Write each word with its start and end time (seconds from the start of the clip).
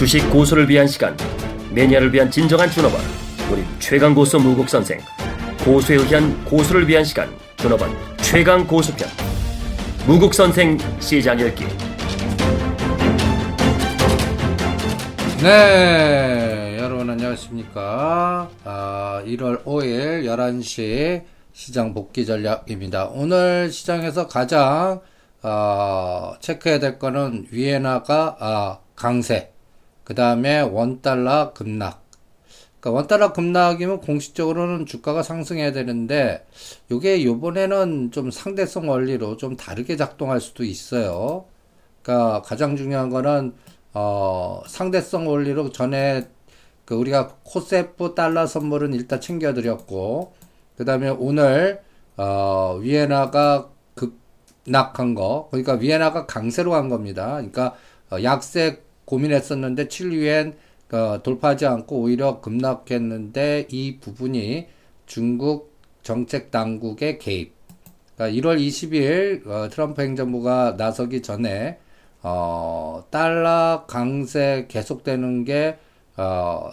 주식 0.00 0.30
고수를 0.30 0.66
위한 0.66 0.86
시간 0.86 1.14
매니아를 1.74 2.10
위한 2.14 2.30
진정한 2.30 2.70
준업원 2.70 3.02
우리 3.52 3.62
최강 3.78 4.14
고수 4.14 4.38
무국 4.38 4.66
선생 4.66 4.98
고수에 5.62 5.96
의한 5.96 6.42
고수를 6.46 6.88
위한 6.88 7.04
시간 7.04 7.28
준업원 7.58 7.90
최강 8.16 8.66
고수편 8.66 9.06
무국 10.06 10.32
선생 10.32 10.78
시장 11.00 11.38
열기 11.38 11.66
네, 15.42 16.78
여러분 16.80 17.10
안녕하십니까? 17.10 18.48
아, 18.64 19.22
1월 19.26 19.64
5일 19.64 20.24
11시 20.24 21.24
시장 21.52 21.92
복귀 21.92 22.24
전략입니다. 22.24 23.08
오늘 23.08 23.70
시장에서 23.70 24.28
가장 24.28 25.02
어, 25.42 26.32
체크해야 26.40 26.78
될 26.78 26.98
거는 26.98 27.48
위에나가 27.50 28.38
아, 28.40 28.78
강세, 28.96 29.52
그 30.10 30.14
다음에 30.16 30.60
원달러 30.60 31.52
급락. 31.52 32.02
그러니까 32.80 32.90
원달러 32.98 33.32
급락이면 33.32 34.00
공식적으로는 34.00 34.84
주가가 34.84 35.22
상승해야 35.22 35.70
되는데 35.70 36.44
이게 36.90 37.24
요번에는 37.24 38.10
좀 38.10 38.32
상대성 38.32 38.88
원리로 38.88 39.36
좀 39.36 39.56
다르게 39.56 39.96
작동할 39.96 40.40
수도 40.40 40.64
있어요. 40.64 41.44
그러니까 42.02 42.42
가장 42.42 42.74
중요한 42.74 43.08
거는 43.08 43.54
어, 43.94 44.62
상대성 44.66 45.28
원리로 45.28 45.70
전에 45.70 46.26
그 46.84 46.96
우리가 46.96 47.36
코세프 47.44 48.16
달러 48.16 48.48
선물은 48.48 48.94
일단 48.94 49.20
챙겨드렸고, 49.20 50.32
그 50.76 50.84
다음에 50.84 51.08
오늘, 51.08 51.82
어, 52.16 52.78
위에나가 52.80 53.70
급락한 53.94 55.14
거, 55.14 55.46
그러니까 55.52 55.74
위에나가 55.74 56.26
강세로 56.26 56.72
간 56.72 56.88
겁니다. 56.88 57.34
그러니까 57.34 57.76
어, 58.10 58.20
약세 58.24 58.82
고민했었는데 59.10 59.88
7위엔 59.88 60.54
어, 60.92 61.22
돌파하지 61.22 61.66
않고 61.66 62.00
오히려 62.00 62.40
급락했는데 62.40 63.68
이 63.70 63.98
부분이 64.00 64.66
중국 65.06 65.74
정책 66.02 66.50
당국의 66.50 67.18
개입. 67.18 67.52
그러니까 68.16 68.40
1월 68.40 68.58
20일 68.58 69.46
어, 69.46 69.68
트럼프 69.68 70.02
행정부가 70.02 70.76
나서기 70.78 71.22
전에 71.22 71.78
어, 72.22 73.04
달러 73.10 73.84
강세 73.86 74.66
계속되는 74.68 75.44
게, 75.44 75.78
어, 76.16 76.70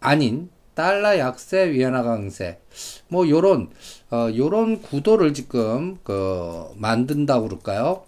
아닌, 0.00 0.50
달러 0.74 1.18
약세, 1.18 1.72
위안화 1.72 2.02
강세. 2.02 2.60
뭐, 3.08 3.28
요런, 3.28 3.70
어, 4.10 4.28
요런 4.34 4.82
구도를 4.82 5.34
지금, 5.34 5.98
그, 6.04 6.72
만든다고 6.76 7.48
그럴까요? 7.48 8.04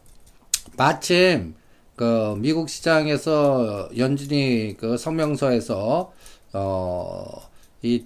마침, 0.77 1.55
그, 1.97 2.35
미국 2.39 2.69
시장에서 2.69 3.89
연준이 3.97 4.77
그 4.79 4.97
성명서에서, 4.97 6.13
어, 6.53 7.51
이 7.83 8.05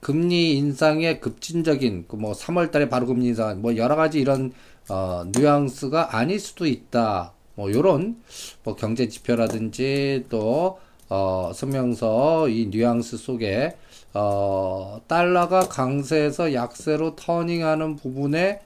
금리 0.00 0.56
인상의 0.56 1.20
급진적인, 1.20 2.06
그 2.08 2.16
뭐, 2.16 2.32
3월 2.32 2.70
달에 2.70 2.88
바로 2.88 3.06
금리 3.06 3.26
인상, 3.28 3.62
뭐, 3.62 3.76
여러 3.76 3.96
가지 3.96 4.20
이런, 4.20 4.52
어, 4.88 5.24
뉘앙스가 5.32 6.16
아닐 6.16 6.40
수도 6.40 6.66
있다. 6.66 7.32
뭐 7.54 7.72
요런 7.72 8.20
뭐 8.64 8.76
경제 8.76 9.08
지표라든지 9.08 10.24
또 10.28 10.78
어, 11.08 11.52
성명서 11.54 12.48
이 12.48 12.66
뉘앙스 12.66 13.18
속에 13.18 13.76
어, 14.14 15.00
달러가 15.06 15.68
강세에서 15.68 16.54
약세로 16.54 17.16
터닝하는 17.16 17.96
부분에 17.96 18.60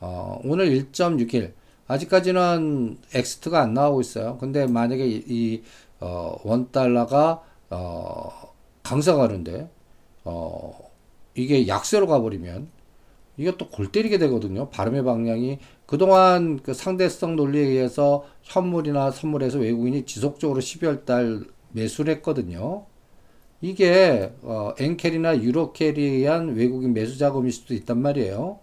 어, 0.00 0.40
오늘 0.44 0.70
1.61. 0.70 1.52
아직까지는 1.90 2.98
엑스트가 3.14 3.60
안 3.60 3.74
나오고 3.74 4.00
있어요. 4.00 4.38
근데 4.38 4.66
만약에 4.66 5.04
이, 5.06 5.24
이 5.26 5.62
어, 5.98 6.36
원 6.44 6.70
달러가, 6.70 7.42
어, 7.68 8.30
강사가는데, 8.84 9.68
어, 10.24 10.90
이게 11.34 11.66
약세로 11.66 12.06
가버리면 12.06 12.68
또골 13.58 13.90
때리게 13.90 14.18
되거든요. 14.18 14.68
발음의 14.70 15.02
방향이 15.02 15.58
그동안 15.86 16.60
그 16.62 16.74
상대성 16.74 17.36
논리에 17.36 17.62
의해서 17.62 18.24
현물이나 18.42 19.10
선물에서 19.10 19.58
외국인이 19.58 20.04
지속적으로 20.04 20.60
12월 20.60 21.04
달 21.04 21.44
매수를 21.72 22.14
했거든요. 22.16 22.84
이게 23.60 24.32
어, 24.42 24.74
엔캐리나 24.78 25.42
유로캐리에 25.42 26.10
의한 26.10 26.54
외국인 26.54 26.92
매수 26.92 27.18
자금일 27.18 27.50
수도 27.50 27.74
있단 27.74 28.00
말이에요. 28.00 28.60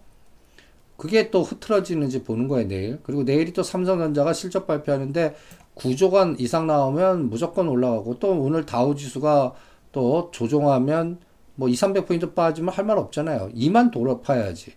그게 0.98 1.30
또 1.32 1.42
흐트러지는지 1.44 2.24
보는 2.24 2.48
거예요, 2.48 2.68
내일. 2.68 3.00
그리고 3.04 3.24
내일이 3.24 3.54
또 3.54 3.64
삼성전자가 3.64 4.34
실적 4.34 4.66
발표하는데 4.66 5.36
9조간 5.76 6.40
이상 6.40 6.66
나오면 6.68 7.30
무조건 7.30 7.68
올라가고 7.68 8.18
또 8.20 8.32
오늘 8.42 8.66
다우 8.66 8.96
지수가 8.96 9.54
또 9.92 10.30
조정하면 10.32 11.20
뭐 11.56 11.68
2, 11.70 11.74
300포인트 11.74 12.34
빠지면 12.34 12.74
할 12.74 12.86
말 12.86 12.98
없잖아요. 12.98 13.50
2만 13.54 13.92
돌파해야지. 13.92 14.74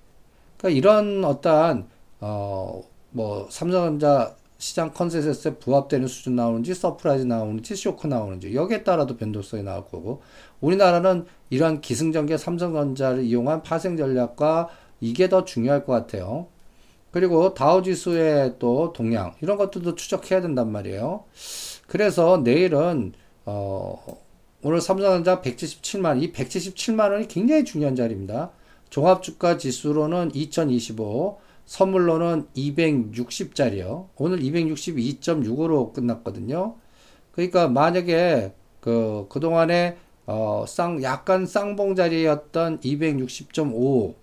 그러니까 0.57 0.77
이런 0.77 1.25
어떠한, 1.25 1.87
어, 2.21 2.81
뭐, 3.11 3.47
삼성전자 3.51 4.35
시장 4.57 4.93
컨센서스에 4.93 5.55
부합되는 5.55 6.07
수준 6.07 6.35
나오는지, 6.35 6.73
surprise 6.75 7.23
나오는지, 7.25 7.75
쇼크 7.75 8.07
나오는지, 8.07 8.53
여기에 8.55 8.83
따라도 8.83 9.17
변동성이 9.17 9.63
나올 9.63 9.85
거고, 9.85 10.21
우리나라는 10.61 11.25
이러한 11.49 11.81
기승전결 11.81 12.37
삼성전자를 12.37 13.23
이용한 13.23 13.63
파생 13.63 13.97
전략과 13.97 14.69
이게 15.01 15.27
더 15.27 15.43
중요할 15.43 15.85
것 15.85 15.93
같아요. 15.93 16.47
그리고 17.11 17.53
다우지수의 17.53 18.55
또 18.59 18.93
동향, 18.93 19.33
이런 19.41 19.57
것들도 19.57 19.95
추적해야 19.95 20.41
된단 20.41 20.71
말이에요. 20.71 21.25
그래서 21.87 22.37
내일은, 22.37 23.13
어, 23.45 24.01
오늘 24.61 24.79
삼성전자 24.79 25.41
177만, 25.41 26.21
이 26.21 26.31
177만 26.31 27.11
원이 27.11 27.27
굉장히 27.27 27.65
중요한 27.65 27.95
자리입니다. 27.95 28.51
종합주가 28.89 29.57
지수로는 29.57 30.31
2025, 30.33 31.39
선물로는 31.65 32.47
260짜리요. 32.55 34.07
오늘 34.17 34.39
262.65로 34.39 35.93
끝났거든요. 35.93 36.75
그러니까 37.31 37.67
만약에 37.67 38.53
그, 38.79 39.25
그동안에 39.29 39.97
어, 40.25 40.65
쌍, 40.67 41.01
약간 41.03 41.45
쌍봉 41.45 41.95
자리였던 41.95 42.81
260.5, 42.81 44.15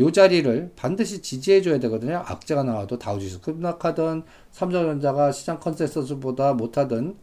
요 0.00 0.10
자리를 0.10 0.72
반드시 0.74 1.22
지지해줘야 1.22 1.78
되거든요. 1.80 2.22
악재가 2.26 2.64
나와도 2.64 2.98
다우지수 2.98 3.40
급락하든 3.40 4.24
삼성전자가 4.50 5.30
시장 5.30 5.60
컨센서스보다 5.60 6.54
못하든 6.54 7.16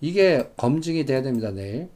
이게 0.00 0.50
검증이 0.56 1.06
돼야 1.06 1.22
됩니다, 1.22 1.50
내일. 1.50 1.88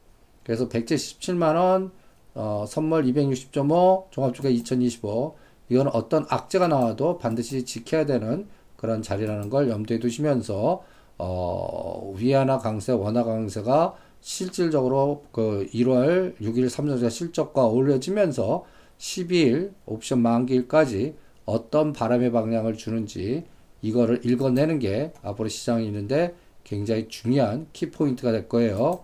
그래서 0.43 0.67
177만원, 0.67 1.91
어, 2.33 2.65
선물 2.67 3.05
260.5, 3.05 4.11
종합주가 4.11 4.49
2025. 4.49 5.35
이건 5.69 5.87
어떤 5.87 6.25
악재가 6.27 6.67
나와도 6.67 7.19
반드시 7.19 7.63
지켜야 7.63 8.05
되는 8.05 8.47
그런 8.75 9.01
자리라는 9.01 9.49
걸 9.49 9.69
염두에 9.69 9.99
두시면서, 9.99 10.83
어, 11.17 12.13
위안화 12.17 12.57
강세, 12.57 12.91
원화 12.91 13.23
강세가 13.23 13.95
실질적으로 14.19 15.23
그 15.31 15.67
1월 15.73 16.35
6일 16.41 16.69
삼성전자 16.69 17.09
실적과 17.09 17.65
어울려지면서 17.65 18.65
12일 19.03 19.73
옵션 19.85 20.19
만기일까지 20.21 21.15
어떤 21.45 21.91
바람의 21.91 22.31
방향을 22.31 22.77
주는지 22.77 23.43
이거를 23.81 24.25
읽어내는 24.25 24.79
게 24.79 25.11
앞으로 25.21 25.49
시장이 25.49 25.85
있는데 25.87 26.33
굉장히 26.63 27.09
중요한 27.09 27.67
키포인트가 27.73 28.31
될 28.31 28.47
거예요. 28.47 29.03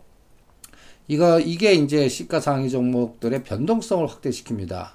이거, 1.10 1.40
이게 1.40 1.74
이제 1.74 2.08
시가상위 2.08 2.70
종목들의 2.70 3.44
변동성을 3.44 4.08
확대시킵니다. 4.08 4.92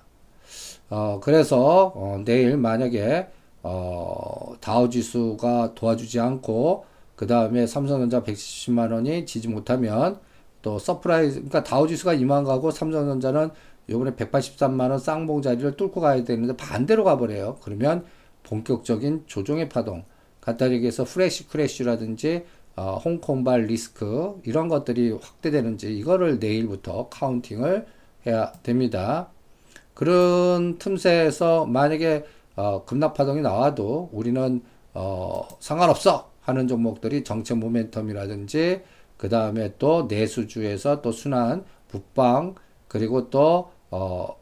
어, 0.88 1.20
그래서, 1.22 1.92
어, 1.94 2.22
내일 2.24 2.56
만약에, 2.56 3.26
어, 3.62 4.54
다우 4.60 4.88
지수가 4.88 5.74
도와주지 5.74 6.20
않고, 6.20 6.86
그 7.16 7.26
다음에 7.26 7.66
삼성전자 7.66 8.22
170만원이 8.22 9.26
지지 9.26 9.48
못하면, 9.48 10.20
또 10.62 10.78
surprise, 10.78 11.34
그러니까 11.34 11.62
다우 11.64 11.88
지수가 11.88 12.14
이만 12.14 12.44
가고 12.44 12.70
삼성전자는 12.70 13.50
요번에 13.88 14.12
183만원 14.12 14.98
쌍봉 14.98 15.42
자리를 15.42 15.76
뚫고 15.76 16.00
가야 16.00 16.24
되는데 16.24 16.56
반대로 16.56 17.04
가버려요. 17.04 17.58
그러면 17.62 18.04
본격적인 18.42 19.24
조정의 19.26 19.68
파동, 19.68 20.04
얘기해서 20.72 21.04
flash 21.04 21.48
crash라든지 21.48 22.44
어, 22.76 23.00
홍콩발 23.04 23.66
리스크 23.66 24.40
이런 24.44 24.68
것들이 24.68 25.12
확대되는지 25.12 25.96
이거를 25.96 26.38
내일부터 26.38 27.08
counting을 27.08 27.86
해야 28.26 28.52
됩니다. 28.62 29.28
그런 29.94 30.78
틈새에서 30.78 31.66
만약에 31.66 32.24
어, 32.56 32.84
급락 32.84 33.14
파동이 33.14 33.42
나와도 33.42 34.10
우리는 34.12 34.62
어, 34.92 35.48
상관없어 35.60 36.30
하는 36.40 36.68
종목들이 36.68 37.24
정책 37.24 37.58
모멘텀이라든지 37.58 38.82
그 39.16 39.28
다음에 39.28 39.74
또 39.78 40.06
내수주에서 40.08 41.00
또 41.00 41.12
순환 41.12 41.64
북방 41.88 42.56
그리고 42.88 43.30
또 43.30 43.70
어, 43.94 44.36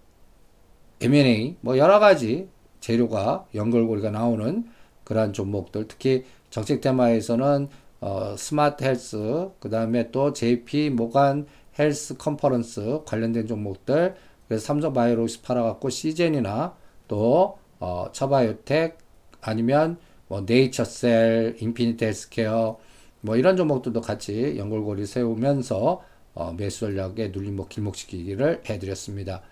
M&A 1.02 1.56
뭐 1.60 1.76
여러 1.76 1.98
가지 1.98 2.48
재료가 2.80 3.48
연결고리가 3.54 4.10
나오는 4.10 4.64
그러한 5.04 5.34
종목들 5.34 5.88
특히 5.88 6.24
정책 6.48 6.80
테마에서는 6.80 7.68
어, 8.00 8.34
smart 8.38 8.82
health 8.82 9.50
그 9.60 9.68
다음에 9.68 10.10
또 10.10 10.32
JP 10.32 10.90
모간 10.90 11.46
health 11.78 12.16
conference 12.16 13.02
관련된 13.04 13.46
종목들 13.46 14.14
그래서 14.48 14.64
삼성 14.64 14.94
바이오로직스 14.94 15.42
팔아갖고 15.42 15.90
씨젠이나 15.90 16.74
또 17.06 17.58
어, 17.78 18.06
차바이오텍 18.10 18.96
아니면 19.42 19.98
뭐 20.28 20.44
네이처셀, 20.46 21.56
인피니트 21.60 22.02
헬스케어 22.02 22.78
뭐 23.20 23.36
이런 23.36 23.58
종목들도 23.58 24.00
같이 24.00 24.56
연결고리 24.56 25.04
세우면서 25.04 26.02
어, 26.34 26.52
매수 26.56 26.80
전략에 26.80 27.28
눌림목 27.28 27.68
길목 27.68 28.04
지키기를 28.04 28.62
해드렸습니다. 28.68 29.42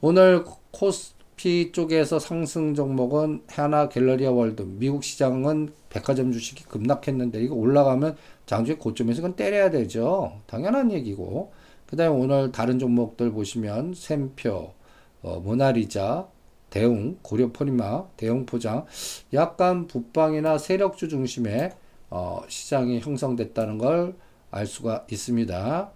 오늘 0.00 0.44
코스피 0.70 1.72
쪽에서 1.72 2.18
상승 2.18 2.74
종목은 2.74 3.42
한화 3.48 3.88
갤러리아 3.88 4.30
월드 4.30 4.62
미국 4.62 5.04
시장은 5.04 5.72
백화점 5.88 6.32
주식이 6.32 6.64
급락했는데 6.64 7.40
이거 7.40 7.54
올라가면 7.54 8.16
장중의 8.46 8.78
고점에서 8.78 9.22
그건 9.22 9.36
때려야 9.36 9.70
되죠. 9.70 10.40
당연한 10.46 10.92
얘기고 10.92 11.52
그 11.86 11.96
다음에 11.96 12.14
오늘 12.14 12.50
다른 12.50 12.78
종목들 12.78 13.30
보시면 13.32 13.94
샘표, 13.94 14.72
어, 15.22 15.40
모나리자, 15.40 16.28
대웅, 16.70 17.18
고려 17.22 17.52
포리마, 17.52 18.06
대웅 18.16 18.44
포장 18.44 18.84
약간 19.32 19.86
북방이나 19.86 20.58
세력주 20.58 21.08
중심의 21.08 21.72
어, 22.10 22.42
시장이 22.48 23.00
형성됐다는 23.00 23.78
걸 23.78 24.26
알 24.50 24.66
수가 24.66 25.06
있습니다. 25.10 25.90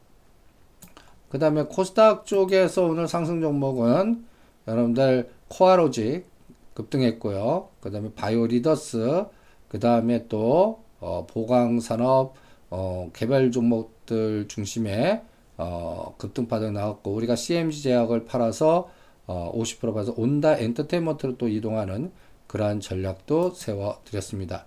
그 1.31 1.39
다음에 1.39 1.63
코스닥 1.63 2.27
쪽에서 2.27 2.85
오늘 2.85 3.07
상승 3.07 3.41
종목은 3.41 4.25
여러분들 4.67 5.31
코아로직 5.49 6.27
급등했고요. 6.75 7.69
그 7.81 7.91
다음에 7.91 8.11
바이오리더스, 8.15 9.25
그 9.69 9.79
다음에 9.79 10.27
또 10.29 10.83
어, 10.99 11.27
보강산업 11.29 12.35
어, 12.71 13.11
개별 13.15 13.53
종목들 13.53 14.49
중심의 14.49 15.23
어, 15.57 16.15
급등 16.19 16.49
파동 16.49 16.73
나왔고 16.73 17.13
우리가 17.13 17.37
CMG 17.37 17.83
제약을 17.83 18.25
팔아서 18.25 18.91
어, 19.27 19.53
50% 19.55 19.95
봐서 19.95 20.13
온다 20.17 20.59
엔터테인먼트로 20.59 21.37
또 21.37 21.47
이동하는 21.47 22.11
그러한 22.49 22.81
전략도 22.81 23.51
세워 23.51 24.01
드렸습니다. 24.05 24.67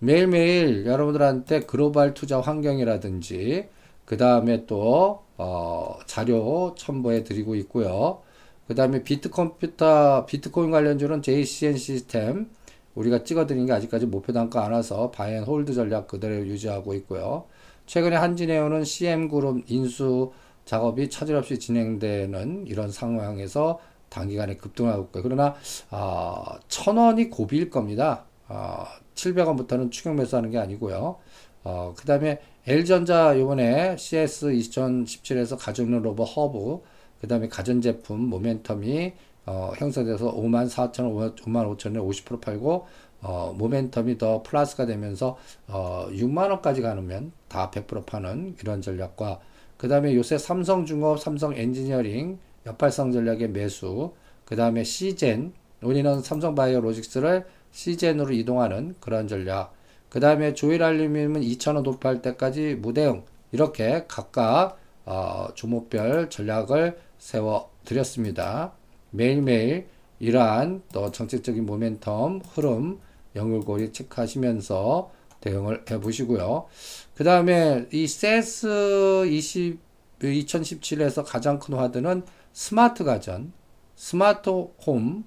매일매일 0.00 0.84
여러분들한테 0.86 1.60
글로벌 1.60 2.14
투자 2.14 2.40
환경이라든지 2.40 3.68
그 4.04 4.16
다음에 4.16 4.66
또 4.66 5.22
어, 5.36 5.98
자료 6.06 6.74
첨부해 6.76 7.24
드리고 7.24 7.54
있고요. 7.56 8.22
그 8.66 8.74
다음에 8.74 9.02
비트컴퓨터, 9.02 10.26
비트코인 10.26 10.70
관련주는 10.70 11.22
JC현 11.22 11.76
시스템 11.76 12.50
우리가 12.94 13.24
찍어드린 13.24 13.66
게 13.66 13.72
아직까지 13.72 14.06
목표 14.06 14.32
단가 14.32 14.64
안 14.64 14.72
와서 14.72 15.10
buy 15.10 15.27
and 15.27 15.44
hold 15.44 15.74
전략 15.74 16.06
그대로 16.06 16.46
유지하고 16.46 16.94
있고요. 16.94 17.44
최근에 17.86 18.16
한진에어는 18.16 18.84
CM그룹 18.84 19.64
인수 19.66 20.32
작업이 20.64 21.10
차질 21.10 21.34
없이 21.36 21.58
진행되는 21.58 22.66
이런 22.66 22.90
상황에서 22.90 23.80
단기간에 24.08 24.56
급등하고 24.56 25.04
있고요. 25.04 25.22
그러나 25.22 25.54
아, 25.90 26.58
천 26.68 26.98
원이 26.98 27.30
고비일 27.30 27.70
겁니다. 27.70 28.24
아, 28.46 28.86
700원부터는 29.22 29.90
추격 29.90 30.14
매수하는 30.14 30.50
게 30.50 30.58
아니고요. 30.58 31.16
어, 31.64 31.94
그 31.96 32.04
다음에 32.06 32.40
LG전자 32.66 33.38
요번에 33.38 33.96
CES 33.96 34.46
2017에서 34.46 35.56
가정용 35.58 36.02
로봇 36.02 36.24
허브, 36.36 36.82
그 37.20 37.28
다음에 37.28 37.48
가전제품 37.48 38.30
모멘텀이 38.30 39.12
어, 39.46 39.72
형성돼서 39.76 40.34
5만 40.34 40.68
4천 40.68 41.14
원, 41.14 41.34
5만 41.34 41.76
5천 41.76 41.96
원에 41.96 41.98
50% 41.98 42.40
팔고, 42.40 42.86
어, 43.22 43.56
모멘텀이 43.58 44.18
더 44.18 44.42
플러스가 44.42 44.86
되면서, 44.86 45.36
어, 45.68 46.06
6만 46.10 46.50
원까지 46.50 46.80
가면 46.80 47.32
다 47.48 47.70
100% 47.70 48.06
파는 48.06 48.56
이런 48.60 48.80
전략과, 48.80 49.40
그 49.76 49.88
다음에 49.88 50.14
요새 50.14 50.38
삼성중업, 50.38 51.18
삼성 51.18 51.54
엔지니어링, 51.56 52.38
역발상 52.66 53.10
전략의 53.10 53.50
매수, 53.50 54.12
그 54.44 54.54
다음에 54.54 54.84
시젠, 54.84 55.52
우리는 55.82 56.22
삼성바이오 56.22 56.80
로직스를 56.80 57.44
시젠으로 57.72 58.32
이동하는 58.32 58.94
그런 59.00 59.26
전략, 59.26 59.74
그 60.08 60.20
다음에 60.20 60.54
조일 60.54 60.82
알루미늄은 60.82 61.40
2,000원 61.40 61.82
도파할 61.82 62.22
때까지 62.22 62.76
무대응 62.76 63.24
이렇게 63.50 64.04
각각 64.08 64.78
어, 65.04 65.48
주목별 65.54 66.30
전략을 66.30 66.98
세워 67.18 67.70
드렸습니다. 67.84 68.72
매일매일 69.10 69.88
이러한 70.20 70.82
또 70.92 71.10
정책적인 71.10 71.66
모멘텀 71.66 72.42
흐름 72.52 73.00
연결고리 73.34 73.92
체크하시면서 73.92 75.10
대응을 75.40 75.84
해 75.90 75.98
보시고요. 75.98 76.66
그 77.14 77.24
다음에 77.24 77.86
이 77.92 78.06
CES 78.06 79.26
20 79.28 79.92
2017에서 80.22 81.24
가장 81.26 81.58
큰 81.58 81.74
화두는 81.74 82.24
스마트 82.52 83.04
가전, 83.04 83.52
smart 83.96 84.50
home, 84.86 85.24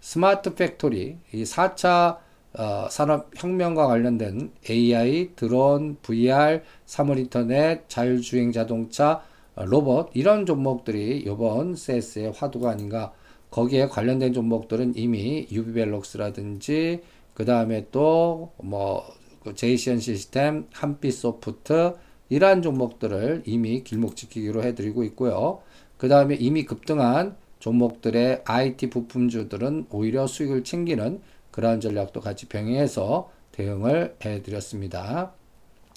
smart 0.00 0.54
factory, 0.54 1.18
이 1.32 1.42
4차 1.44 2.18
어, 2.52 2.88
산업혁명과 2.90 3.86
관련된 3.86 4.50
AI, 4.68 5.30
드론, 5.36 5.98
VR, 6.02 6.62
사물 6.84 7.18
인터넷, 7.18 7.88
자율주행 7.88 8.50
자동차, 8.50 9.22
어, 9.54 9.64
로봇 9.64 10.10
이런 10.14 10.46
종목들이 10.46 11.18
이번 11.18 11.76
CES의 11.76 12.32
화두가 12.32 12.70
아닌가 12.70 13.12
거기에 13.50 13.86
관련된 13.86 14.32
종목들은 14.32 14.94
이미 14.96 15.46
유비벨록스라든지 15.50 17.02
그 17.34 17.44
다음에 17.44 17.86
또뭐 17.90 19.04
그 19.44 19.54
제이시언 19.54 20.00
시스템, 20.00 20.66
한빛 20.72 21.12
소프트 21.14 21.94
이러한 22.28 22.62
종목들을 22.62 23.42
이미 23.46 23.82
길목 23.82 24.16
지키기로 24.16 24.62
해드리고 24.62 25.02
있고요. 25.04 25.62
그 25.96 26.08
다음에 26.08 26.34
이미 26.36 26.64
급등한 26.64 27.36
종목들의 27.60 28.42
IT 28.44 28.90
부품주들은 28.90 29.86
오히려 29.90 30.26
수익을 30.26 30.64
챙기는 30.64 31.20
그러한 31.50 31.80
전략도 31.80 32.20
같이 32.20 32.46
병행해서 32.46 33.30
대응을 33.52 34.16
해드렸습니다. 34.24 35.32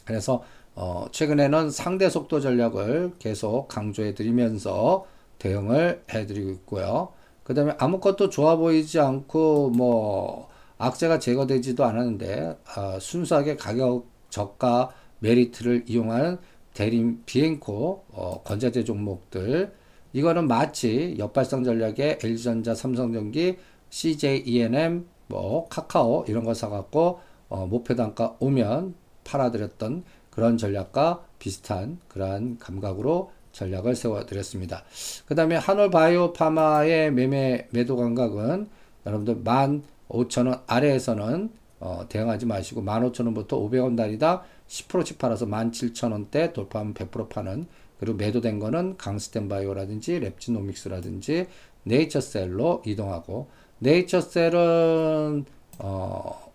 그래서 0.06 0.44
어, 0.76 1.06
최근에는 1.12 1.72
상대 1.72 2.10
속도 2.10 2.40
전략을 2.40 3.14
계속 3.20 3.68
강조해 3.68 4.14
드리면서 4.14 5.06
대응을 5.40 6.04
해드리고 6.12 6.52
있고요. 6.52 7.10
그 7.44 7.54
다음에 7.54 7.74
아무것도 7.78 8.30
좋아 8.30 8.56
보이지 8.56 9.00
않고 9.00 9.72
뭐 9.72 10.50
악재가 10.78 11.20
제거되지도 11.20 11.86
않았는데 11.86 12.58
어, 12.76 13.00
순수하게 13.00 13.56
가격 13.56 14.06
저가 14.30 14.92
메리트를 15.20 15.86
이용하는 15.88 16.38
대림 16.74 17.24
비엔코 17.26 18.06
어, 18.10 18.42
건자재 18.44 18.84
종목들 18.84 19.74
이거는 20.14 20.48
마치 20.48 21.16
역발상 21.18 21.64
전략의 21.64 22.20
LG전자, 22.24 22.76
삼성전기, 22.76 23.58
CJ, 23.90 24.44
ENM, 24.46 25.06
뭐 25.28 25.68
카카오 25.68 26.26
이런 26.28 26.44
거 26.44 26.54
사갖고 26.54 27.20
어, 27.50 27.66
목표 27.66 27.96
단가 27.96 28.36
오면 28.40 28.96
팔아드렸던 29.24 30.04
그런 30.30 30.58
전략과 30.58 31.24
비슷한 31.40 32.00
그러한 32.08 32.58
감각으로 32.60 33.32
전략을 33.52 33.96
세워드렸습니다. 33.96 34.84
그 35.28 35.36
다음에 35.36 35.56
한올바이오파마의 35.56 37.12
매매 37.12 37.68
매도 37.72 37.96
감각은 37.96 38.68
여러분들 39.06 39.44
15,000원 39.44 40.64
아래에서는 40.68 41.50
어, 41.80 42.06
대응하지 42.08 42.46
마시고 42.46 42.82
15,000원부터 42.82 43.50
500원 43.50 43.98
단위다 43.98 44.44
10%씩 44.68 45.18
팔아서 45.18 45.46
17,000원대 45.46 46.54
돌파하면 46.54 46.94
100% 46.94 47.30
파는 47.30 47.68
그리고 48.04 48.18
매도된 48.18 48.60
거는 48.60 48.98
강스텐바이오라든지 48.98 50.20
랩지노믹스라든지 50.20 51.48
네이처셀로 51.84 52.84
이동하고 52.86 53.48
네이처셀은 53.80 55.46
어, 55.80 56.52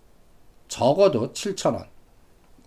적어도 0.68 1.32
7,000원 1.32 1.86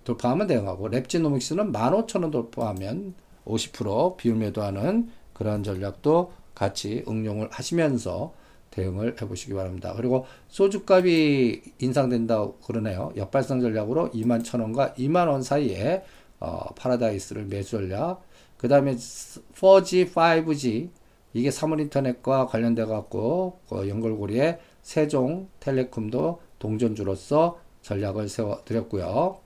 돌파하면 0.03 0.47
대응하고 0.47 0.89
랩지노믹스는 0.89 1.71
15,000원 1.71 2.31
돌파하면 2.31 3.13
50% 3.45 4.17
비율 4.17 4.37
매도하는 4.37 5.11
그러한 5.33 5.61
전략도 5.61 6.33
같이 6.55 7.03
응용을 7.07 7.49
하시면서 7.51 8.33
대응을 8.71 9.21
해보시기 9.21 9.53
바랍니다. 9.53 9.93
그리고 9.95 10.25
소주값이 10.47 11.61
인상된다고 11.77 12.55
그러네요. 12.65 13.13
역발상 13.15 13.61
전략으로 13.61 14.09
2만 14.09 14.43
천원과 14.43 14.95
2만 14.95 15.27
원 15.27 15.43
사이에 15.43 16.03
어, 16.39 16.73
파라다이스를 16.73 17.45
매수 17.45 17.71
전략. 17.71 18.23
그 18.61 18.67
다음에 18.67 18.95
4G, 18.95 20.13
5G 20.13 20.89
이게 21.33 21.49
사물인터넷과 21.49 22.45
관련돼 22.45 22.85
갖고 22.85 23.59
그 23.67 23.89
연결고리에 23.89 24.59
세종 24.83 25.49
텔레콤도 25.59 26.39
동전주로서 26.59 27.59
전략을 27.81 28.29
세워 28.29 28.63
드렸고요. 28.63 29.39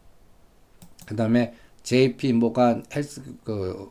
그 1.05 1.15
다음에 1.15 1.53
JP 1.83 2.33
모간 2.33 2.83
헬스 2.93 3.21
그 3.45 3.89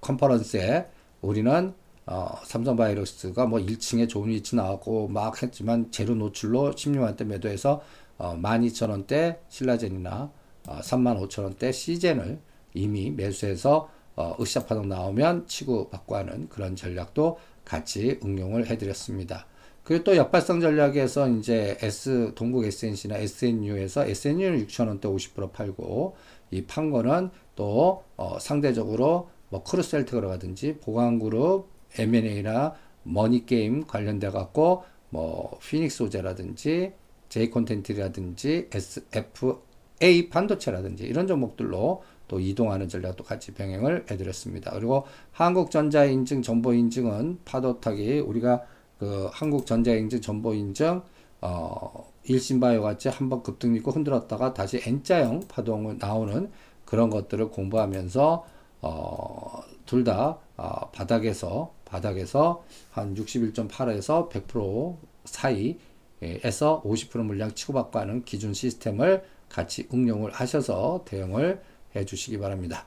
컨퍼런스에 0.00 0.88
우리는 1.22 1.72
어, 2.06 2.34
삼성바이러스가 2.42 3.46
뭐 3.46 3.60
1층에 3.60 4.08
좋은 4.08 4.30
위치 4.30 4.56
나왔고 4.56 5.06
막 5.06 5.40
했지만 5.40 5.92
재료 5.92 6.16
노출로 6.16 6.72
16만원대 6.72 7.24
매도해서 7.26 7.80
어, 8.18 8.34
12,000원대 8.34 9.38
신라젠이나 9.48 10.32
어, 10.66 10.80
35,000원대 10.82 11.72
시젠을 11.72 12.40
이미 12.74 13.10
매수해서 13.12 13.94
어, 14.16 14.34
으쌰 14.40 14.64
파동 14.64 14.88
나오면 14.88 15.46
치고 15.46 15.90
받고 15.90 16.16
하는 16.16 16.48
그런 16.48 16.74
전략도 16.74 17.38
같이 17.64 18.18
응용을 18.24 18.66
해드렸습니다. 18.66 19.46
그리고 19.84 20.02
또 20.04 20.16
역발상 20.16 20.60
전략에서 20.60 21.28
이제 21.28 21.76
S 21.80 22.32
동국 22.34 22.64
SNC나 22.64 23.18
SNU에서 23.18 24.04
SNU는 24.06 24.66
6,000원대 24.66 25.02
50% 25.02 25.52
팔고 25.52 26.16
이 26.50 26.62
판 26.66 26.90
거는 26.90 27.30
또 27.54 28.02
어, 28.16 28.38
상대적으로 28.40 29.28
뭐 29.48 29.62
크루셀트라든지 29.62 30.78
보강그룹 30.78 31.68
M&A나 31.98 32.74
머니게임 33.04 33.86
관련돼 33.86 34.30
갖고 34.30 34.84
뭐 35.10 35.58
피닉스 35.62 35.98
소재라든지 35.98 36.92
J 37.28 37.50
콘텐츠라든지 37.50 38.68
SFA 38.72 40.28
반도체라든지 40.30 41.04
이런 41.04 41.26
종목들로 41.26 42.02
또 42.28 42.40
이동하는 42.40 42.88
전략도 42.88 43.24
같이 43.24 43.52
병행을 43.52 44.06
해드렸습니다. 44.10 44.72
그리고 44.72 45.06
한국전자인증 45.32 46.42
정보인증은 46.42 47.40
파도타기 47.44 48.20
우리가 48.20 48.62
그 48.98 49.28
한국전자인증 49.32 50.20
정보인증 50.20 51.02
어 51.42 52.12
일신바이오 52.24 52.82
같이 52.82 53.08
한번 53.08 53.42
급등 53.42 53.74
있고 53.76 53.90
흔들었다가 53.90 54.54
다시 54.54 54.80
N자형 54.84 55.42
파동을 55.48 55.98
나오는 55.98 56.50
그런 56.84 57.10
것들을 57.10 57.50
공부하면서 57.50 58.46
어, 58.82 59.62
둘다 59.86 60.38
어, 60.56 60.90
바닥에서 60.90 61.72
바닥에서 61.84 62.64
한 62.90 63.14
61.8에서 63.14 64.28
100% 64.30 64.96
사이에서 65.24 66.82
50% 66.82 67.22
물량 67.24 67.54
치고받고 67.54 67.98
하는 67.98 68.24
기준 68.24 68.54
시스템을 68.54 69.24
같이 69.48 69.88
응용을 69.92 70.32
하셔서 70.32 71.04
대응을 71.04 71.60
해 71.96 72.04
주시기 72.04 72.38
바랍니다. 72.38 72.84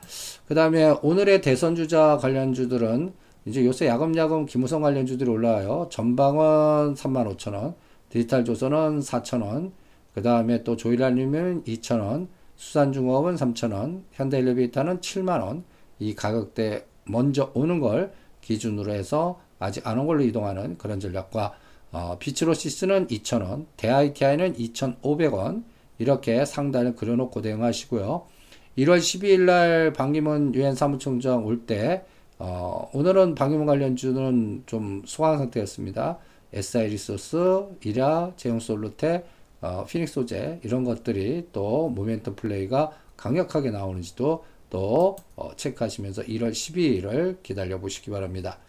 그 0.48 0.56
다음에 0.56 0.96
오늘의 1.02 1.42
대선주자 1.42 2.18
관련주들은 2.22 3.14
이제 3.46 3.66
요새 3.66 3.88
야금야금 3.88 4.46
기무성 4.46 4.82
관련주들이 4.82 5.30
올라와요. 5.30 5.88
전방은 5.92 6.94
35,000원, 6.96 7.76
디지털 8.10 8.46
조선은 8.46 9.00
4,000원, 9.00 9.72
그 10.14 10.22
다음에 10.22 10.64
또 10.64 10.76
조일알림은 10.76 11.64
2,000원, 11.64 12.28
수산중업은 12.56 13.36
3,000원, 13.36 14.04
현대엘리베이터는 14.12 15.00
7만원, 15.00 15.64
이 16.00 16.14
가격대 16.16 16.86
먼저 17.06 17.52
오는 17.54 17.80
걸 17.80 18.12
기준으로 18.42 18.92
해서 18.92 19.40
아직 19.60 19.86
안 19.88 19.98
온 20.00 20.08
걸로 20.08 20.24
이동하는 20.24 20.78
그런 20.78 21.00
전략과 21.00 21.54
어, 21.92 22.18
비츠로시스는 22.20 23.08
2,000원, 23.08 23.66
대ITI는 23.78 24.54
2,500원 24.54 25.64
이렇게 25.98 26.46
상단을 26.46 26.96
그려놓고 26.96 27.42
대응하시고요. 27.42 28.26
1월 28.80 29.00
12일 29.00 29.42
날 29.42 29.92
방기문 29.92 30.56
유엔 30.56 30.74
사무총장 30.74 31.46
올 31.46 31.66
때, 31.66 32.06
어, 32.38 32.90
오늘은 32.94 33.36
방기문 33.36 33.66
관련주는 33.66 34.64
좀 34.66 35.02
소강 35.06 35.38
상태였습니다. 35.38 36.18
SI 36.54 36.88
리소스, 36.88 37.66
이라, 37.84 38.32
제용 38.38 38.62
솔루테, 38.62 39.26
어, 39.60 39.86
피닉스 39.86 40.14
소재, 40.14 40.62
이런 40.64 40.86
것들이 40.86 41.50
또 41.52 41.94
모멘텀 41.94 42.38
플레이가 42.38 42.92
강력하게 43.18 43.72
나오는지도 43.72 44.46
또 44.70 45.18
어, 45.36 45.52
체크하시면서 45.58 46.24
1월 46.24 46.52
12일을 46.52 47.44
기다려 47.44 47.80
보시기 47.80 48.10
바랍니다. 48.12 48.60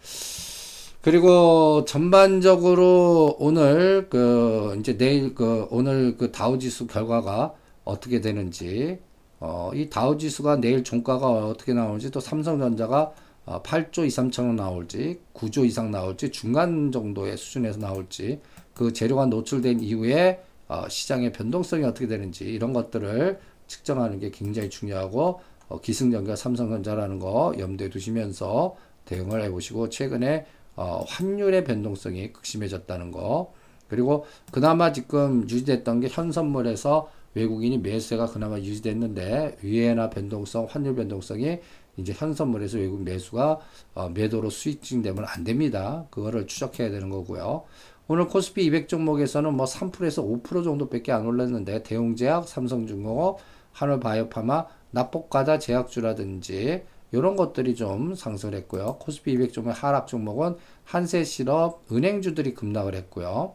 그리고 1.01 1.85
전반적으로 1.85 3.37
오늘 3.39 4.09
그 4.09 4.75
이제 4.77 4.97
내일 4.97 5.33
그 5.33 5.67
오늘 5.71 6.17
그 6.17 6.33
다우 6.33 6.59
지수 6.59 6.85
결과가 6.85 7.53
어떻게 7.85 8.19
되는지 8.19 8.99
어, 9.41 9.71
이 9.73 9.89
다우 9.89 10.17
지수가 10.17 10.61
내일 10.61 10.83
종가가 10.83 11.47
어떻게 11.47 11.73
나오는지 11.73 12.11
또 12.11 12.19
삼성전자가 12.19 13.11
어, 13.45 13.61
8조 13.63 14.05
2, 14.05 14.07
3천원 14.07 14.55
나올지 14.55 15.19
9조 15.33 15.65
이상 15.65 15.89
나올지 15.89 16.31
중간 16.31 16.91
정도의 16.91 17.37
수준에서 17.37 17.79
나올지 17.79 18.39
그 18.75 18.93
재료가 18.93 19.25
노출된 19.25 19.81
이후에 19.81 20.43
어, 20.67 20.87
시장의 20.87 21.33
변동성이 21.33 21.83
어떻게 21.83 22.07
되는지 22.07 22.45
이런 22.45 22.71
것들을 22.71 23.39
측정하는 23.65 24.19
게 24.19 24.29
굉장히 24.29 24.69
중요하고 24.69 25.41
어, 25.69 25.81
기승전결 25.81 26.37
삼성전자라는 26.37 27.17
거 27.17 27.53
염두에 27.57 27.89
두시면서 27.89 28.75
대응을 29.05 29.41
해보시고 29.43 29.89
최근에 29.89 30.45
어, 30.75 31.03
환율의 31.07 31.63
변동성이 31.63 32.31
극심해졌다는 32.31 33.11
거. 33.11 33.53
그리고 33.87 34.25
그나마 34.51 34.93
지금 34.93 35.41
유지됐던 35.49 35.99
게 36.01 36.07
현선물에서 36.09 37.09
외국인이 37.33 37.77
매수세가 37.77 38.27
그나마 38.27 38.57
유지됐는데 38.59 39.57
위에나 39.61 40.09
변동성 40.09 40.67
환율 40.69 40.95
변동성이 40.95 41.59
이제 41.97 42.13
현선물에서 42.13 42.77
외국 42.77 43.03
매수가 43.03 43.59
어, 43.95 44.09
매도로 44.09 44.49
스위칭되면 44.49 45.25
안 45.27 45.43
됩니다. 45.43 46.05
그거를 46.09 46.47
추적해야 46.47 46.89
되는 46.89 47.09
거고요. 47.09 47.63
오늘 48.07 48.27
코스피 48.27 48.65
200 48.65 48.89
종목에서는 48.89 49.53
뭐 49.53 49.65
3%에서 49.65 50.23
5% 50.23 50.63
정도밖에 50.63 51.11
안 51.11 51.25
올랐는데 51.25 51.83
대웅제약, 51.83 52.47
삼성중공업, 52.47 53.39
한올바이오파마 53.71 54.65
납복과다 54.91 55.59
제약주라든지 55.59 56.83
이런 57.13 57.35
것들이 57.35 57.75
좀 57.75 58.15
상승을 58.15 58.55
했고요. 58.55 58.97
코스피 58.99 59.33
200 59.33 59.53
종목 59.53 59.71
하락 59.71 60.07
종목은 60.07 60.55
한세실업, 60.85 61.91
은행주들이 61.91 62.53
급락을 62.53 62.95
했고요. 62.95 63.53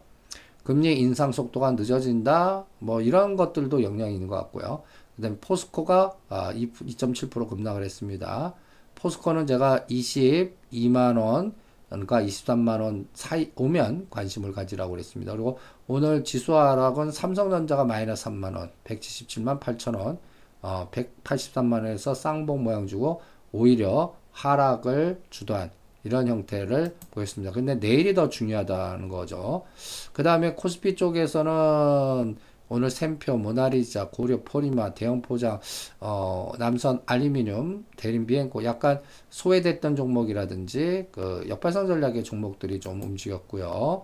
금리 0.67 0.99
인상 0.99 1.31
속도가 1.31 1.71
늦어진다. 1.71 2.65
뭐 2.79 2.99
이런 2.99 3.37
것들도 3.37 3.83
영향이 3.83 4.15
있는 4.15 4.27
것 4.27 4.35
같고요. 4.35 4.83
그다음에 5.15 5.37
포스코가 5.39 6.17
2.7% 6.29 7.41
아, 7.41 7.47
급락을 7.47 7.85
했습니다. 7.85 8.53
포스코는 8.95 9.47
제가 9.47 9.85
22만 9.89 11.17
원 11.17 11.53
그러니까 11.87 12.21
23만 12.21 12.81
원 12.81 13.07
사이 13.13 13.49
오면 13.55 14.07
관심을 14.09 14.51
가지라고 14.51 14.91
그랬습니다. 14.91 15.31
그리고 15.31 15.57
오늘 15.87 16.25
지수 16.25 16.53
하락은 16.57 17.11
삼성전자가 17.11 17.85
마이너스 17.85 18.25
3만 18.25 18.57
원, 18.57 18.69
177만 18.83 19.61
8천 19.61 19.97
원. 19.97 20.19
어, 20.61 20.89
183만 20.91 21.75
원에서 21.75 22.13
쌍봉 22.13 22.61
모양 22.61 22.87
주고 22.87 23.21
오히려 23.53 24.13
하락을 24.33 25.21
주도한 25.29 25.71
이런 26.07 26.27
형태를 26.27 26.95
보였습니다. 27.11 27.51
근데 27.51 27.75
내일이 27.75 28.15
더 28.15 28.29
중요하다는 28.29 29.09
거죠. 29.09 29.65
그 30.13 30.23
다음에 30.23 30.53
코스피 30.53 30.95
쪽에서는 30.95 32.37
오늘 32.69 32.89
샘표, 32.89 33.37
모나리자, 33.37 34.09
고려, 34.09 34.41
포리마, 34.43 34.93
대형 34.93 35.21
포장, 35.21 35.59
어, 35.99 36.51
남선 36.57 37.01
알루미늄, 37.05 37.85
대림 37.95 38.25
비행고 38.25 38.63
약간 38.63 39.01
소외됐던 39.29 39.95
종목이라든지 39.95 41.07
그 41.11 41.45
역발상 41.47 41.87
전략의 41.87 42.23
종목들이 42.23 42.79
좀 42.79 43.01
움직였고요. 43.01 44.03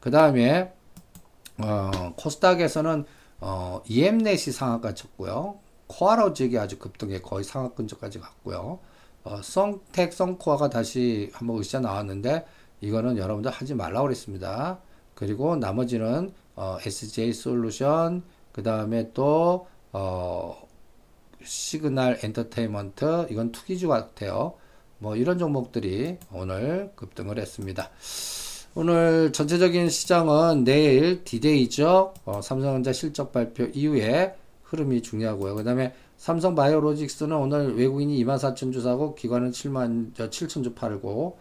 그 0.00 0.10
다음에 0.10 0.72
어, 1.58 1.90
코스닥에서는 2.16 3.04
어, 3.40 3.82
EM넷이 3.88 4.52
상한가 4.52 4.94
쳤고요. 4.94 5.58
코아로직이 5.86 6.58
아주 6.58 6.78
급등해 6.78 7.20
거의 7.20 7.44
상하 7.44 7.68
근처까지 7.70 8.18
갔고요. 8.20 8.78
어, 9.24 9.40
성텍, 9.42 10.12
성코아가 10.12 10.68
다시 10.68 11.30
한번 11.32 11.58
으쌰 11.58 11.80
나왔는데 11.80 12.44
이거는 12.80 13.16
여러분들 13.16 13.50
하지 13.50 13.74
말라고 13.74 14.04
그랬습니다. 14.04 14.78
그리고 15.14 15.56
나머지는 15.56 16.32
어, 16.54 16.76
SJ 16.84 17.32
솔루션, 17.32 18.22
그 18.52 18.62
다음에 18.62 19.10
또 19.14 19.66
어, 19.92 20.68
시그널 21.42 22.20
엔터테인먼트 22.22 23.28
이건 23.30 23.50
투기주 23.50 23.88
같아요. 23.88 24.54
뭐 24.98 25.16
이런 25.16 25.38
종목들이 25.38 26.18
오늘 26.30 26.92
급등을 26.94 27.38
했습니다. 27.38 27.90
오늘 28.74 29.32
전체적인 29.32 29.88
시장은 29.88 30.64
내일 30.64 31.24
디데이죠. 31.24 32.14
어, 32.24 32.42
삼성전자 32.42 32.92
실적 32.92 33.32
발표 33.32 33.64
이후에 33.64 34.34
흐름이 34.64 35.02
중요하고요. 35.02 35.54
그 35.54 35.64
다음에 35.64 35.94
삼성 36.16 36.54
바이오로직스는 36.54 37.36
오늘 37.36 37.76
외국인이 37.76 38.24
24,000주 38.24 38.82
사고 38.82 39.14
기관은 39.14 39.50
7만 39.50 40.14
7,000주 40.14 40.74
팔고 40.74 41.38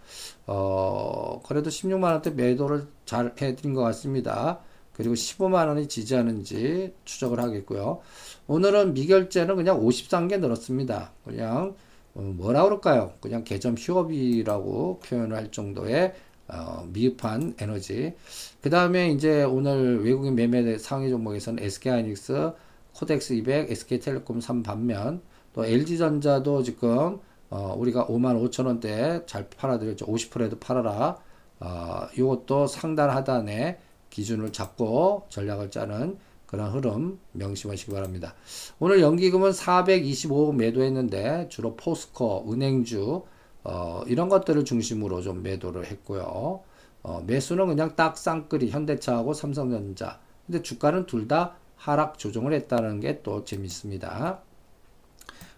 어 0.48 1.42
그래도 1.46 1.70
16만 1.70 2.04
원대 2.12 2.32
매도를 2.32 2.88
잘 3.06 3.34
해드린 3.42 3.74
것 3.74 3.82
같습니다. 3.82 4.60
그리고 4.94 5.16
15만 5.16 5.68
원이 5.68 5.88
지지하는지 5.88 6.94
추적을 7.06 7.40
하겠고요. 7.40 8.02
오늘은 8.48 8.94
미결제는 8.94 9.56
그냥 9.56 9.80
53개 9.80 10.40
늘었습니다. 10.40 11.12
그냥 11.24 11.76
어, 12.14 12.22
뭐라 12.22 12.64
그럴까요? 12.64 13.14
그냥 13.22 13.44
개점 13.44 13.76
휴업이라고 13.78 15.00
표현을 15.00 15.36
할 15.36 15.52
정도의 15.52 16.14
어, 16.48 16.88
미흡한 16.92 17.56
에너지. 17.60 18.14
그 18.62 18.70
다음에 18.70 19.10
이제 19.12 19.44
오늘 19.44 20.04
외국인 20.04 20.36
매매 20.36 20.78
상위 20.78 21.10
종목에서는 21.10 21.64
SK하이닉스, 21.64 22.52
코덱스 22.94 23.34
200, 23.34 23.72
SK텔레콤 23.72 24.42
3 24.42 24.64
반면 24.64 25.22
또 25.54 25.66
LG전자도 25.66 26.64
지금 26.64 27.20
어, 27.50 27.76
우리가 27.78 28.08
5만 28.08 28.42
5천 28.50 28.66
원대 28.66 29.24
잘 29.26 29.48
팔아드렸죠. 29.50 30.08
50%에도 30.08 30.60
팔아라. 30.60 31.18
어, 31.60 32.08
이것도 32.18 32.68
상단 32.68 33.10
하단에 33.12 33.80
기준을 34.10 34.52
잡고 34.52 35.28
전략을 35.30 35.70
짜는 35.72 36.18
그런 36.48 36.72
흐름 36.72 37.20
명심하시기 37.32 37.92
바랍니다. 37.92 38.34
오늘 38.80 39.02
연기금은 39.02 39.54
425 39.54 40.54
매도했는데 40.54 41.48
주로 41.50 41.76
포스코, 41.76 42.52
은행주 42.52 43.24
어, 43.64 44.02
이런 44.08 44.30
것들을 44.30 44.66
중심으로 44.66 45.22
좀 45.22 45.42
매도를 45.42 45.86
했고요. 45.86 46.62
어, 47.04 47.24
매수는 47.26 47.68
그냥 47.68 47.96
딱 47.96 48.18
쌍끌이 48.18 48.70
현대차하고 48.70 49.34
삼성전자. 49.34 50.20
근데 50.46 50.62
주가는 50.62 51.06
둘 51.06 51.28
다 51.28 51.56
하락 51.76 52.18
조정을 52.18 52.54
했다는 52.54 53.00
게 53.00 53.22
또 53.24 53.44
재밌습니다. 53.46 54.40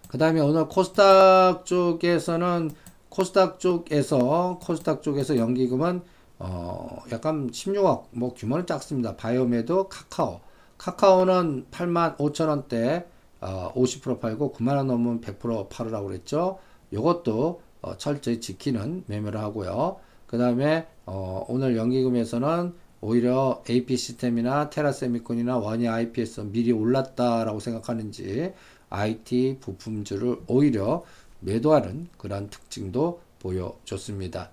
그 0.08 0.18
다음에 0.18 0.40
오늘 0.40 0.68
코스닥 0.68 1.66
쪽에서는 1.66 2.70
코스닥 3.08 3.60
쪽에서 3.60 4.58
코스닥 4.62 5.02
쪽에서 5.02 5.36
연기금은 5.36 6.02
어 6.38 6.98
약간 7.12 7.50
16억 7.50 8.04
뭐 8.10 8.34
규모는 8.34 8.66
작습니다. 8.66 9.16
바이오메도 9.16 9.88
카카오 9.88 10.40
카카오는 10.78 11.66
8만 11.70 12.16
5천 12.18 12.48
원대 12.48 13.06
어, 13.40 13.72
50% 13.74 14.20
팔고 14.20 14.52
9만 14.52 14.76
원 14.76 14.86
넘으면 14.86 15.20
100% 15.20 15.68
팔으라고 15.68 16.08
그랬죠. 16.08 16.58
요것도 16.92 17.62
어, 17.82 17.96
철저히 17.96 18.40
지키는 18.40 19.04
매매를 19.06 19.40
하고요. 19.40 19.96
그 20.26 20.38
다음에 20.38 20.86
어, 21.06 21.44
오늘 21.48 21.76
연기금에서는 21.76 22.74
오히려 23.06 23.62
AP 23.70 23.96
시스템이나 23.96 24.68
테라 24.68 24.90
세미콘이나 24.90 25.58
원이 25.58 25.86
IPS 25.86 26.40
미리 26.50 26.72
올랐다라고 26.72 27.60
생각하는지 27.60 28.52
IT 28.90 29.58
부품주를 29.60 30.38
오히려 30.48 31.04
매도하는 31.38 32.08
그런 32.18 32.50
특징도 32.50 33.20
보여줬습니다. 33.38 34.50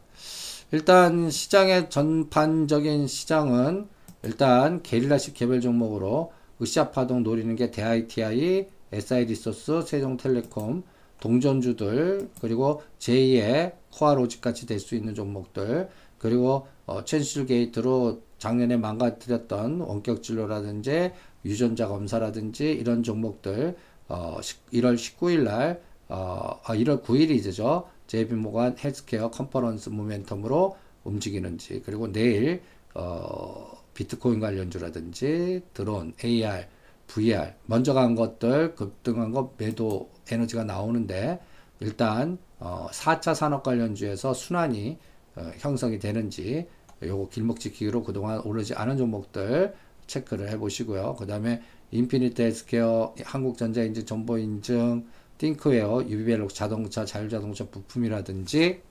일단 0.72 1.32
시장의 1.32 1.90
전반적인 1.90 3.08
시장은 3.08 3.88
일단 4.22 4.84
게릴라식 4.84 5.34
개별 5.34 5.60
종목으로 5.60 6.32
으쌰 6.62 6.92
파동 6.92 7.24
노리는 7.24 7.56
게 7.56 7.72
대ITI, 7.72 8.68
SI리소스, 8.92 9.82
세종텔레콤, 9.82 10.84
동전주들 11.20 12.30
그리고 12.40 12.84
제2의 13.00 13.74
코아 13.92 14.14
로직 14.14 14.42
같이 14.42 14.68
될 14.68 14.80
수 14.80 14.94
있는 14.94 15.16
종목들 15.16 15.90
그리고 16.20 16.68
어, 16.86 17.04
첸실 17.04 17.48
게이트로 17.48 18.22
작년에 18.44 18.76
망가뜨렸던 18.76 19.80
원격 19.80 20.22
진료라든지 20.22 21.14
유전자 21.46 21.88
검사라든지 21.88 22.72
이런 22.72 23.02
종목들 23.02 23.78
어, 24.10 24.38
1월 24.74 24.96
19일 24.96 25.44
날 25.44 25.82
어, 26.10 26.60
아, 26.66 26.76
1월 26.76 27.02
9일이죠. 27.02 27.86
JP 28.08 28.36
모간 28.36 28.76
헬스케어 28.78 29.32
컨퍼런스 29.32 29.92
모멘텀으로 29.92 30.76
움직이는지 31.06 31.84
그리고 31.86 32.12
내일 32.12 32.62
어, 32.94 33.72
비트코인 33.94 34.42
관련주라든지 34.42 35.62
드론, 35.74 36.14
AR, 36.22 36.66
VR 37.08 37.54
먼저 37.66 37.94
간 37.94 38.14
것들 38.14 38.76
급등한 38.76 39.32
것 39.32 39.54
매도 39.58 40.10
에너지가 40.30 40.66
나오는데 40.66 41.40
일단 41.80 42.38
어, 42.60 42.88
4차 42.92 43.36
산업 43.36 43.64
관련주에서 43.64 44.34
순환이 44.34 44.98
어, 45.38 45.50
형성이 45.60 45.98
되는지 45.98 46.68
요거 47.08 47.30
길목 47.30 47.60
지키기로 47.60 48.04
그동안 48.04 48.40
오르지 48.42 48.74
않은 48.74 48.98
종목들 48.98 49.74
체크를 50.08 50.50
해 50.50 50.58
보시고요. 50.58 51.16
그 51.18 51.26
다음에 51.26 51.62
인피니트 51.92 52.42
헬스케어, 52.42 53.16
한국전자인증, 53.24 54.06
정보인증, 54.06 55.06
띵크웨어, 55.38 56.04
유비벨록스 56.08 56.54
자동차, 56.54 57.06
자율자동차 57.06 57.66
부품이라든지 57.70 58.82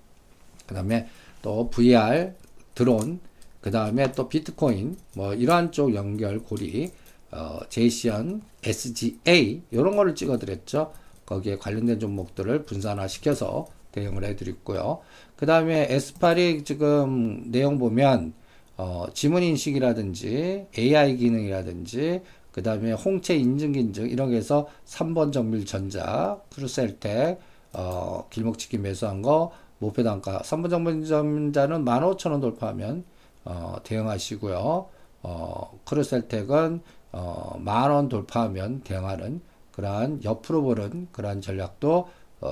그 0.66 0.74
다음에 0.74 1.08
또 1.40 1.68
VR, 1.70 2.32
드론, 2.74 3.20
그 3.60 3.70
다음에 3.70 4.12
또 4.12 4.28
비트코인 4.28 4.96
뭐 5.14 5.34
이러한 5.34 5.72
쪽 5.72 5.94
연결 5.94 6.40
고리 6.40 6.92
어, 7.30 7.60
제이씨현, 7.68 8.42
SGA 8.62 9.62
이런 9.70 9.96
거를 9.96 10.14
찍어드렸죠. 10.14 10.92
거기에 11.24 11.56
관련된 11.56 11.98
종목들을 11.98 12.64
분산화 12.64 13.08
시켜서 13.08 13.66
대응을 13.92 14.24
해드렸고요. 14.24 15.00
그 15.36 15.46
다음에 15.46 15.86
에스팔이 15.90 16.64
지금 16.64 17.50
내용 17.50 17.78
보면 17.78 18.34
어, 18.76 19.06
지문 19.14 19.42
인식이라든지 19.42 20.66
AI 20.76 21.16
기능이라든지 21.16 22.22
그 22.50 22.62
다음에 22.62 22.92
홍채 22.92 23.36
인증 23.36 23.74
인증 23.74 24.08
이런 24.08 24.30
게 24.30 24.36
해서 24.36 24.66
3번 24.86 25.32
정밀 25.32 25.64
전자, 25.64 26.38
크루셀텍, 26.54 27.40
어, 27.72 28.26
길목치기 28.30 28.78
매수한 28.78 29.22
거, 29.22 29.52
목표 29.78 30.02
단가 30.02 30.40
3번 30.40 30.70
정밀 30.70 31.04
전자는 31.04 31.84
15,000원 31.84 32.40
돌파하면 32.40 33.04
어, 33.44 33.76
대응하시고요. 33.82 34.86
어, 35.22 35.80
크루셀텍은 35.84 36.80
어, 37.12 37.56
만원 37.58 38.08
돌파하면 38.08 38.82
대응하는 38.82 39.40
그러한 39.72 40.22
옆으로 40.24 40.62
보는 40.62 41.08
그러한 41.12 41.40
전략도 41.40 41.96
어, 41.98 42.08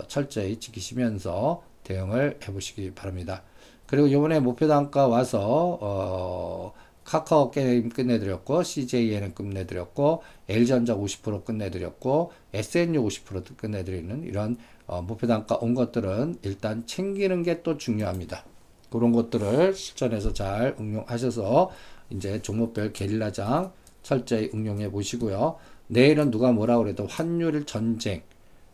철저히 0.06 0.58
지키시면서 0.58 1.62
대응을 1.84 2.38
해보시기 2.46 2.92
바랍니다. 2.92 3.42
그리고 3.86 4.06
이번에 4.06 4.40
목표 4.40 4.68
단가 4.68 5.08
와서 5.08 5.78
어, 5.80 6.72
카카오 7.04 7.50
게임 7.50 7.88
끝내드렸고 7.88 8.62
CJN은 8.62 9.34
끝내드렸고 9.34 10.22
L전자 10.48 10.94
50% 10.94 11.44
끝내드렸고 11.44 12.30
SNU 12.52 13.02
50% 13.02 13.56
끝내드리는 13.56 14.22
이런 14.22 14.56
어, 14.86 15.02
목표 15.02 15.26
단가 15.26 15.56
온 15.56 15.74
것들은 15.74 16.38
일단 16.42 16.86
챙기는 16.86 17.42
게 17.42 17.62
또 17.62 17.76
중요합니다. 17.76 18.44
그런 18.90 19.12
것들을 19.12 19.74
실전에서 19.74 20.32
잘 20.32 20.76
응용하셔서 20.78 21.70
이제 22.10 22.42
종목별 22.42 22.92
게릴라장 22.92 23.72
철저히 24.02 24.50
응용해 24.52 24.90
보시고요. 24.90 25.56
내일은 25.86 26.30
누가 26.30 26.52
뭐라 26.52 26.78
그래도 26.78 27.06
환율 27.06 27.64
전쟁 27.66 28.22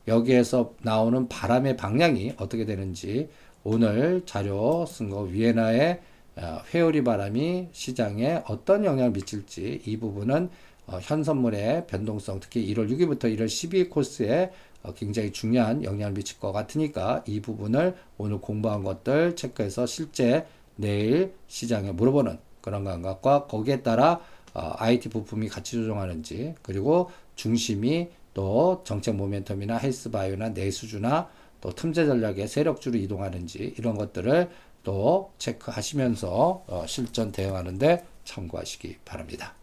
여기에서 0.08 0.72
나오는 0.82 1.28
바람의 1.28 1.76
방향이 1.76 2.34
어떻게 2.38 2.64
되는지 2.64 3.28
오늘 3.64 4.22
자료 4.26 4.86
쓴 4.86 5.10
거 5.10 5.22
위에나의 5.22 6.00
어, 6.36 6.60
회오리 6.72 7.02
바람이 7.02 7.68
시장에 7.72 8.42
어떤 8.46 8.84
영향을 8.84 9.10
미칠지 9.12 9.82
이 9.86 9.96
부분은 9.96 10.50
어, 10.86 10.98
현선물의 11.00 11.86
변동성 11.86 12.40
특히 12.40 12.72
1월 12.72 12.90
6일부터 12.90 13.24
1월 13.34 13.46
12일 13.46 13.90
코스에 13.90 14.52
어, 14.82 14.92
굉장히 14.94 15.32
중요한 15.32 15.82
영향을 15.82 16.12
미칠 16.14 16.38
것 16.38 16.52
같으니까 16.52 17.24
이 17.26 17.40
부분을 17.40 17.96
오늘 18.18 18.40
공부한 18.40 18.84
것들 18.84 19.34
체크해서 19.34 19.86
실제 19.86 20.46
내일 20.76 21.32
시장에 21.48 21.90
물어보는 21.92 22.38
그런 22.60 22.84
감각과 22.84 23.46
거기에 23.46 23.82
따라 23.82 24.20
어, 24.54 24.72
IT 24.76 25.08
부품이 25.08 25.48
같이 25.48 25.72
조정하는지 25.72 26.54
그리고 26.62 27.10
중심이 27.34 28.08
또 28.36 28.82
정책 28.84 29.16
모멘텀이나 29.16 29.80
헬스바이오나 29.80 30.50
내수주나 30.50 31.30
또 31.62 31.70
틈새 31.70 32.04
전략의 32.04 32.48
세력주로 32.48 32.98
이동하는지 32.98 33.74
이런 33.78 33.96
것들을 33.96 34.50
또 34.82 35.32
체크하시면서 35.38 36.64
어, 36.66 36.84
실전 36.86 37.32
대응하는데 37.32 38.04
참고하시기 38.24 38.98
바랍니다. 39.06 39.54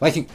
화이팅! 0.00 0.26